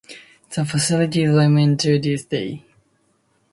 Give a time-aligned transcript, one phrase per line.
[0.55, 2.65] The facilities remain to this day.